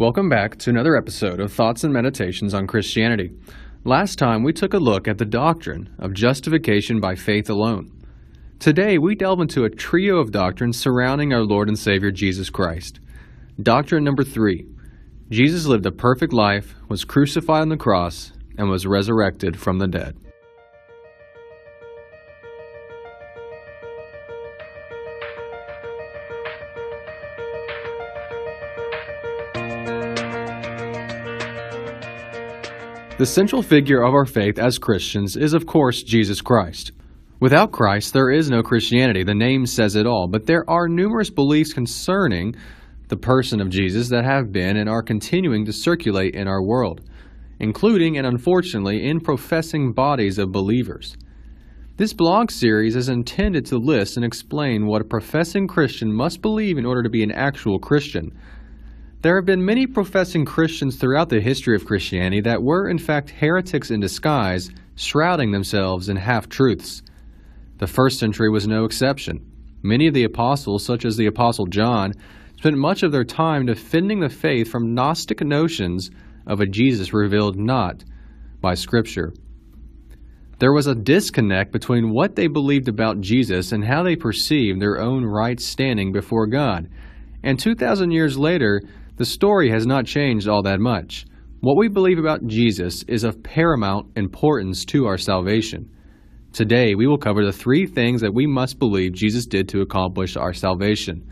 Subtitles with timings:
[0.00, 3.32] Welcome back to another episode of Thoughts and Meditations on Christianity.
[3.84, 7.92] Last time we took a look at the doctrine of justification by faith alone.
[8.58, 12.98] Today we delve into a trio of doctrines surrounding our Lord and Savior Jesus Christ.
[13.62, 14.66] Doctrine number three
[15.28, 19.86] Jesus lived a perfect life, was crucified on the cross, and was resurrected from the
[19.86, 20.16] dead.
[33.20, 36.92] The central figure of our faith as Christians is, of course, Jesus Christ.
[37.38, 39.24] Without Christ, there is no Christianity.
[39.24, 40.26] The name says it all.
[40.26, 42.56] But there are numerous beliefs concerning
[43.08, 47.02] the person of Jesus that have been and are continuing to circulate in our world,
[47.58, 51.14] including and unfortunately in professing bodies of believers.
[51.98, 56.78] This blog series is intended to list and explain what a professing Christian must believe
[56.78, 58.32] in order to be an actual Christian
[59.22, 63.30] there have been many professing Christians throughout the history of Christianity that were, in fact,
[63.30, 67.02] heretics in disguise, shrouding themselves in half truths.
[67.78, 69.44] The first century was no exception.
[69.82, 72.14] Many of the apostles, such as the Apostle John,
[72.56, 76.10] spent much of their time defending the faith from Gnostic notions
[76.46, 78.04] of a Jesus revealed not
[78.60, 79.32] by Scripture.
[80.58, 84.98] There was a disconnect between what they believed about Jesus and how they perceived their
[84.98, 86.88] own right standing before God.
[87.42, 88.82] And 2,000 years later,
[89.20, 91.26] the story has not changed all that much.
[91.60, 95.90] What we believe about Jesus is of paramount importance to our salvation.
[96.54, 100.38] Today, we will cover the three things that we must believe Jesus did to accomplish
[100.38, 101.30] our salvation.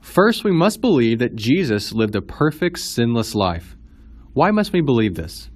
[0.00, 3.76] First, we must believe that Jesus lived a perfect, sinless life.
[4.34, 5.50] Why must we believe this?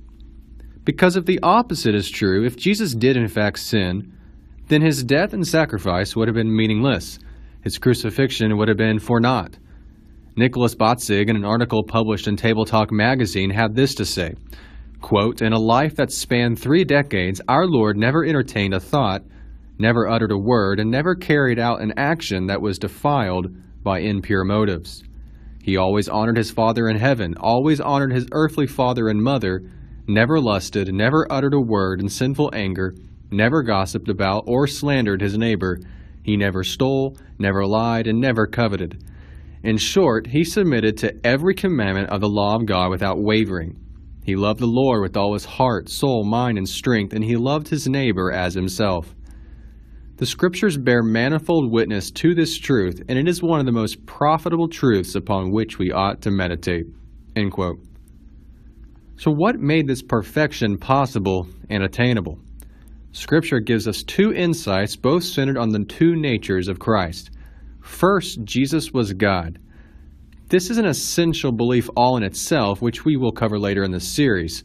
[0.82, 4.12] Because if the opposite is true, if Jesus did in fact sin,
[4.66, 7.20] then his death and sacrifice would have been meaningless.
[7.62, 9.56] His crucifixion would have been for naught.
[10.40, 14.32] Nicholas Batzig, in an article published in Table Talk magazine, had this to say
[15.02, 19.22] quote, In a life that spanned three decades, our Lord never entertained a thought,
[19.78, 23.48] never uttered a word, and never carried out an action that was defiled
[23.82, 25.04] by impure motives.
[25.62, 29.62] He always honored his Father in heaven, always honored his earthly father and mother,
[30.08, 32.94] never lusted, never uttered a word in sinful anger,
[33.30, 35.78] never gossiped about or slandered his neighbor.
[36.22, 39.04] He never stole, never lied, and never coveted.
[39.62, 43.78] In short, he submitted to every commandment of the law of God without wavering.
[44.24, 47.68] He loved the Lord with all his heart, soul, mind, and strength, and he loved
[47.68, 49.14] his neighbor as himself.
[50.16, 54.04] The Scriptures bear manifold witness to this truth, and it is one of the most
[54.06, 56.86] profitable truths upon which we ought to meditate.
[59.16, 62.38] So, what made this perfection possible and attainable?
[63.12, 67.30] Scripture gives us two insights, both centered on the two natures of Christ.
[67.80, 69.58] First, Jesus was God.
[70.48, 74.08] This is an essential belief all in itself, which we will cover later in this
[74.08, 74.64] series.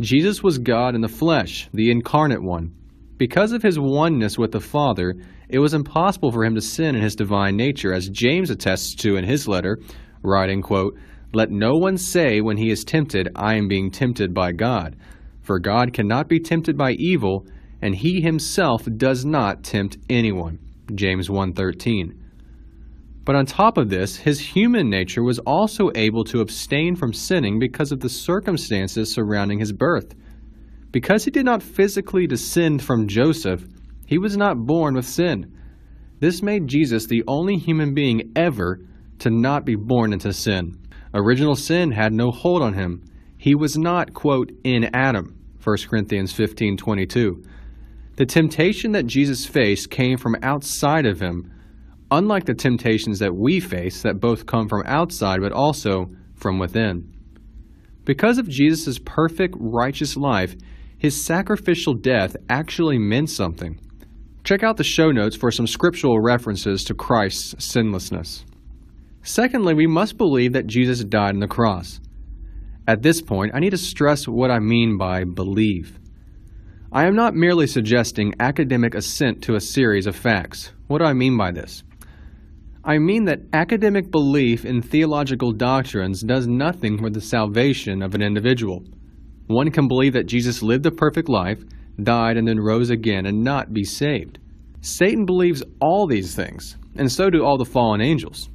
[0.00, 2.74] Jesus was God in the flesh, the incarnate one.
[3.18, 5.14] Because of his oneness with the Father,
[5.48, 9.16] it was impossible for him to sin in his divine nature, as James attests to
[9.16, 9.78] in his letter,
[10.22, 10.98] writing, quote,
[11.32, 14.96] Let no one say when he is tempted, I am being tempted by God.
[15.42, 17.46] For God cannot be tempted by evil,
[17.80, 20.58] and he himself does not tempt anyone.
[20.94, 22.14] James 1:13.
[23.26, 27.58] But on top of this, his human nature was also able to abstain from sinning
[27.58, 30.14] because of the circumstances surrounding his birth.
[30.92, 33.66] Because he did not physically descend from Joseph,
[34.06, 35.52] he was not born with sin.
[36.20, 38.78] This made Jesus the only human being ever
[39.18, 40.78] to not be born into sin.
[41.12, 43.02] Original sin had no hold on him.
[43.38, 47.42] He was not, quote, in Adam, 1 Corinthians 15:22.
[48.14, 51.50] The temptation that Jesus faced came from outside of him
[52.10, 57.12] unlike the temptations that we face that both come from outside but also from within.
[58.04, 60.54] Because of Jesus' perfect righteous life,
[60.98, 63.80] his sacrificial death actually meant something.
[64.44, 68.44] Check out the show notes for some scriptural references to Christ's sinlessness.
[69.22, 72.00] Secondly, we must believe that Jesus died on the cross.
[72.86, 75.98] At this point, I need to stress what I mean by believe.
[76.92, 80.72] I am not merely suggesting academic assent to a series of facts.
[80.86, 81.82] What do I mean by this?
[82.86, 88.22] I mean that academic belief in theological doctrines does nothing for the salvation of an
[88.22, 88.84] individual.
[89.48, 91.60] One can believe that Jesus lived a perfect life,
[92.00, 94.38] died, and then rose again and not be saved.
[94.82, 98.50] Satan believes all these things, and so do all the fallen angels.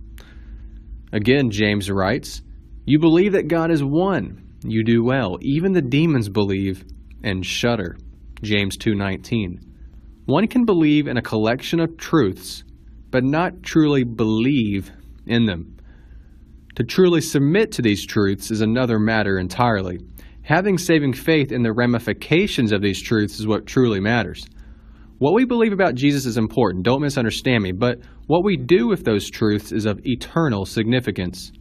[1.11, 2.41] Again, James writes,
[2.85, 4.47] You believe that God is one.
[4.63, 5.39] You do well.
[5.41, 6.85] Even the demons believe
[7.21, 7.97] and shudder.
[8.41, 9.59] James 2:19.
[10.25, 12.63] One can believe in a collection of truths
[13.11, 14.91] but not truly believe
[15.25, 15.77] in them.
[16.75, 19.99] To truly submit to these truths is another matter entirely.
[20.43, 24.47] Having saving faith in the ramifications of these truths is what truly matters.
[25.19, 29.03] What we believe about Jesus is important, don't misunderstand me, but what we do with
[29.03, 31.51] those truths is of eternal significance.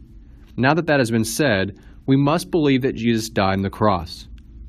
[0.57, 1.77] Now that that has been said,
[2.07, 4.27] we must believe that Jesus died on the cross.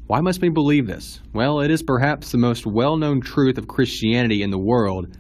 [0.08, 1.20] Why must we believe this?
[1.32, 5.16] Well, it is perhaps the most well known truth of Christianity in the world.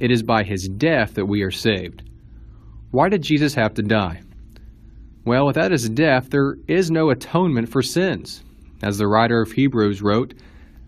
[0.00, 2.02] It is by his death that we are saved.
[2.90, 4.22] Why did Jesus have to die?
[5.26, 8.42] Well, without his death, there is no atonement for sins.
[8.82, 10.32] As the writer of Hebrews wrote,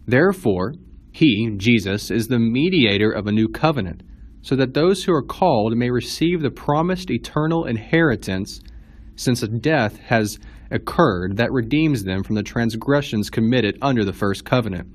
[0.07, 0.75] Therefore,
[1.13, 4.03] he, Jesus, is the mediator of a new covenant,
[4.41, 8.61] so that those who are called may receive the promised eternal inheritance,
[9.15, 10.39] since a death has
[10.71, 14.89] occurred that redeems them from the transgressions committed under the first covenant.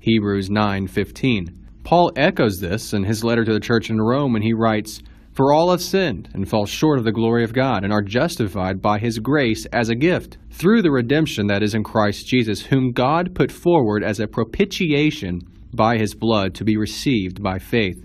[0.00, 1.67] Hebrews 9:15.
[1.84, 5.02] Paul echoes this in his letter to the church in Rome when he writes,
[5.32, 8.82] "For all have sinned and fall short of the glory of God and are justified
[8.82, 12.92] by his grace as a gift through the redemption that is in Christ Jesus, whom
[12.92, 15.40] God put forward as a propitiation
[15.72, 18.04] by his blood to be received by faith.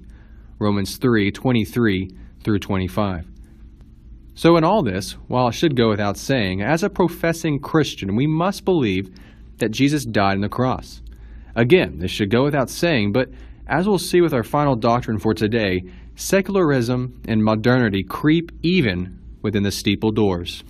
[0.59, 2.09] Romans 3 23
[2.43, 3.27] through 25.
[4.35, 8.25] So, in all this, while it should go without saying, as a professing Christian, we
[8.25, 9.09] must believe
[9.59, 11.01] that Jesus died on the cross.
[11.55, 13.29] Again, this should go without saying, but
[13.67, 15.83] as we'll see with our final doctrine for today,
[16.15, 20.63] secularism and modernity creep even within the steeple doors.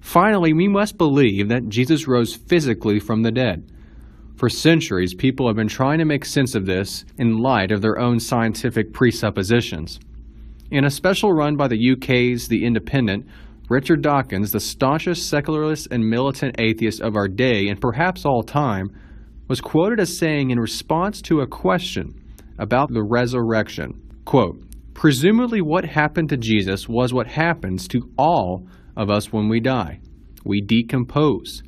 [0.00, 3.70] Finally, we must believe that Jesus rose physically from the dead.
[4.36, 7.98] For centuries, people have been trying to make sense of this in light of their
[7.98, 10.00] own scientific presuppositions.
[10.72, 13.26] In a special run by the UK's The Independent,
[13.68, 18.90] Richard Dawkins, the staunchest secularist and militant atheist of our day and perhaps all time,
[19.48, 22.14] was quoted as saying in response to a question
[22.58, 24.62] about the resurrection, quote,
[24.94, 28.66] Presumably, what happened to Jesus was what happens to all
[28.96, 30.00] of us when we die.
[30.44, 31.62] We decompose.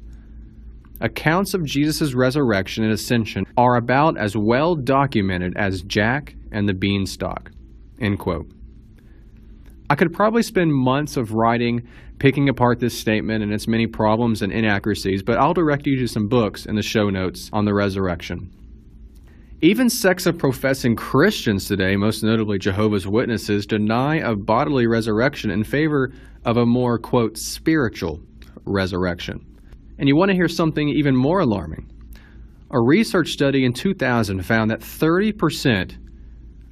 [1.00, 6.75] Accounts of Jesus' resurrection and ascension are about as well documented as Jack and the
[6.75, 7.50] Beanstalk.
[8.00, 8.50] End quote.
[9.94, 11.87] I could probably spend months of writing,
[12.19, 16.08] picking apart this statement and its many problems and inaccuracies, but I'll direct you to
[16.08, 18.50] some books in the show notes on the resurrection.
[19.61, 25.62] Even sects of professing Christians today, most notably Jehovah's Witnesses, deny a bodily resurrection in
[25.62, 26.12] favor
[26.44, 28.19] of a more, quote, spiritual
[28.64, 29.46] resurrection.
[29.99, 31.88] And you want to hear something even more alarming.
[32.73, 36.04] A research study in 2000 found that 30%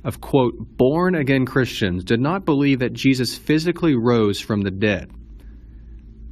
[0.04, 5.10] of, quote, born again Christians did not believe that Jesus physically rose from the dead.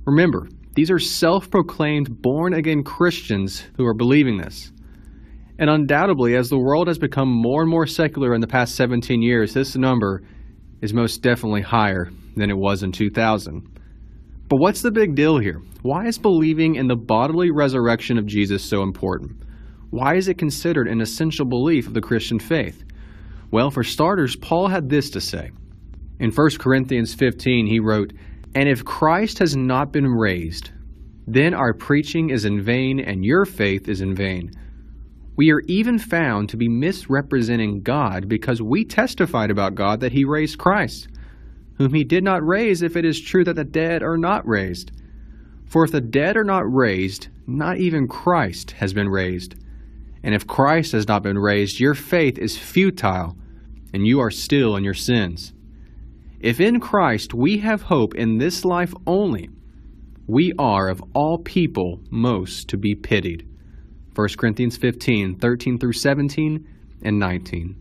[0.06, 4.72] Remember, these are self proclaimed born again Christians who are believing this.
[5.58, 9.20] And undoubtedly, as the world has become more and more secular in the past 17
[9.20, 10.22] years, this number
[10.80, 13.78] is most definitely higher than it was in 2000.
[14.48, 15.60] But what's the big deal here?
[15.82, 19.42] Why is believing in the bodily resurrection of Jesus so important?
[19.90, 22.84] Why is it considered an essential belief of the Christian faith?
[23.50, 25.50] Well, for starters, Paul had this to say.
[26.18, 28.12] In 1 Corinthians 15, he wrote,
[28.54, 30.70] And if Christ has not been raised,
[31.26, 34.52] then our preaching is in vain and your faith is in vain.
[35.36, 40.24] We are even found to be misrepresenting God because we testified about God that he
[40.24, 41.08] raised Christ
[41.80, 44.92] whom he did not raise, if it is true that the dead are not raised.
[45.64, 49.54] For if the dead are not raised, not even Christ has been raised.
[50.22, 53.34] And if Christ has not been raised, your faith is futile,
[53.92, 55.52] and you are still in your sins.
[56.40, 59.50] If in Christ we have hope in this life only,
[60.26, 63.46] we are of all people most to be pitied.
[64.14, 66.66] 1 Corinthians 15, 13 through 17,
[67.02, 67.76] and 19.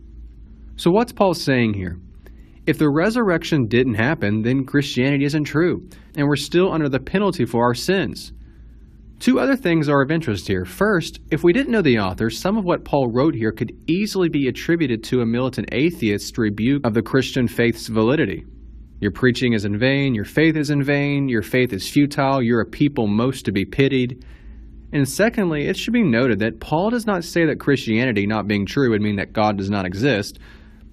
[0.76, 1.98] So, what's Paul saying here?
[2.66, 7.44] If the resurrection didn't happen, then Christianity isn't true, and we're still under the penalty
[7.44, 8.32] for our sins.
[9.20, 10.64] Two other things are of interest here.
[10.64, 14.30] First, if we didn't know the author, some of what Paul wrote here could easily
[14.30, 18.46] be attributed to a militant atheist's rebuke of the Christian faith's validity.
[18.98, 22.62] Your preaching is in vain, your faith is in vain, your faith is futile, you're
[22.62, 24.24] a people most to be pitied.
[24.90, 28.64] And secondly, it should be noted that Paul does not say that Christianity not being
[28.64, 30.38] true would mean that God does not exist,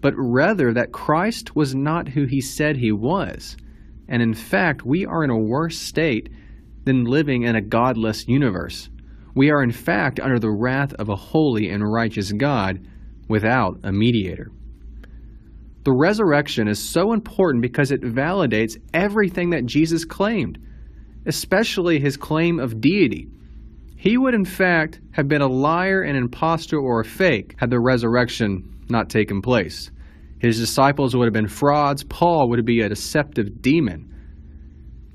[0.02, 3.56] but rather that Christ was not who he said he was.
[4.10, 6.28] And in fact, we are in a worse state
[6.88, 8.90] than living in a godless universe.
[9.36, 12.80] We are in fact under the wrath of a holy and righteous God
[13.28, 14.52] without a mediator.
[15.84, 20.58] The resurrection is so important because it validates everything that Jesus claimed,
[21.26, 23.28] especially his claim of deity.
[23.98, 27.80] He would, in fact, have been a liar, an impostor, or a fake had the
[27.80, 29.92] resurrection not taken place.
[30.40, 32.04] His disciples would have been frauds.
[32.04, 34.14] Paul would be a deceptive demon.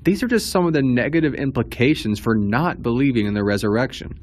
[0.03, 4.19] These are just some of the negative implications for not believing in the resurrection.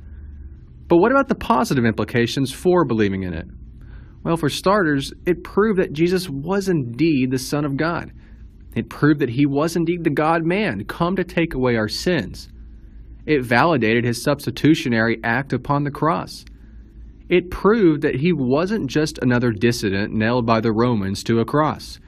[0.88, 3.46] But what about the positive implications for believing in it?
[4.22, 8.12] Well, for starters, it proved that Jesus was indeed the Son of God.
[8.75, 12.49] It proved that he was indeed the God man, come to take away our sins.
[13.25, 16.44] It validated his substitutionary act upon the cross.
[17.28, 21.99] It proved that he wasn't just another dissident nailed by the Romans to a cross.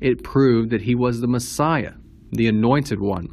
[0.00, 1.92] It proved that he was the Messiah,
[2.32, 3.28] the Anointed One.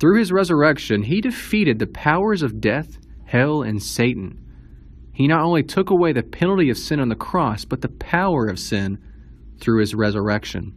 [0.00, 4.40] Through his resurrection, he defeated the powers of death, hell, and Satan.
[5.12, 8.46] He not only took away the penalty of sin on the cross, but the power
[8.48, 8.98] of sin
[9.60, 10.74] through his resurrection.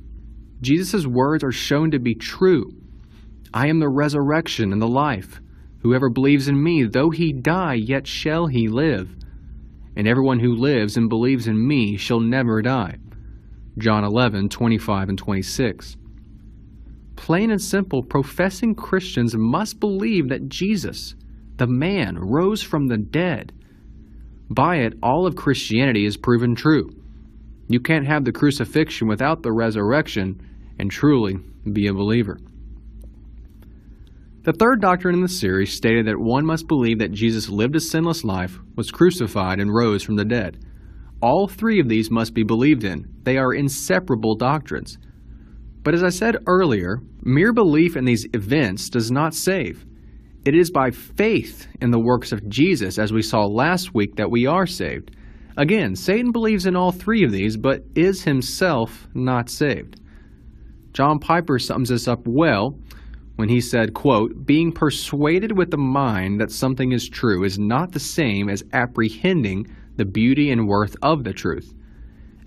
[0.61, 2.71] Jesus' words are shown to be true.
[3.53, 5.41] I am the resurrection and the life.
[5.81, 9.09] Whoever believes in me, though he die, yet shall he live.
[9.95, 12.97] And everyone who lives and believes in me shall never die.
[13.79, 15.97] John 11, 25 and 26.
[17.17, 21.15] Plain and simple, professing Christians must believe that Jesus,
[21.57, 23.51] the man, rose from the dead
[24.49, 26.89] by it, all of Christianity is proven true.
[27.67, 30.39] You can't have the crucifixion without the resurrection
[30.79, 31.37] and truly
[31.69, 32.39] be a believer.
[34.43, 37.81] The third doctrine in the series stated that one must believe that Jesus lived a
[37.81, 40.63] sinless life, was crucified, and rose from the dead.
[41.21, 43.13] All three of these must be believed in.
[43.23, 44.97] They are inseparable doctrines.
[45.87, 49.85] But as I said earlier, mere belief in these events does not save.
[50.43, 54.29] It is by faith in the works of Jesus, as we saw last week, that
[54.29, 55.15] we are saved.
[55.55, 60.01] Again, Satan believes in all three of these, but is himself not saved.
[60.91, 62.77] John Piper sums this up well
[63.37, 67.93] when he said, quote, Being persuaded with the mind that something is true is not
[67.93, 71.73] the same as apprehending the beauty and worth of the truth.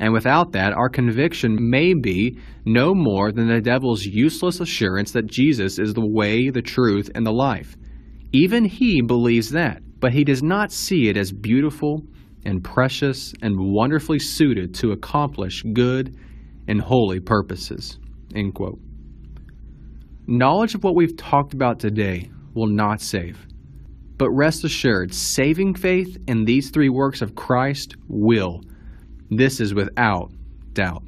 [0.00, 5.26] And without that, our conviction may be no more than the devil's useless assurance that
[5.26, 7.76] Jesus is the way, the truth, and the life.
[8.33, 12.02] Even he believes that, but he does not see it as beautiful
[12.47, 16.16] and precious and wonderfully suited to accomplish good
[16.66, 17.99] and holy purposes.
[18.35, 18.80] End quote.
[20.26, 23.47] Knowledge of what we've talked about today will not save.
[24.16, 28.62] But rest assured, saving faith in these three works of Christ will.
[29.30, 30.32] This is without
[30.72, 31.04] doubt.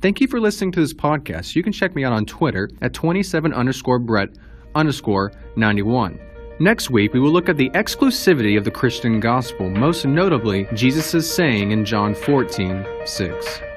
[0.00, 1.54] Thank you for listening to this podcast.
[1.54, 4.30] You can check me out on Twitter at 27 underscore Brett
[4.74, 6.18] underscore 91.
[6.60, 11.32] Next week, we will look at the exclusivity of the Christian gospel, most notably Jesus'
[11.32, 13.73] saying in John 14 6.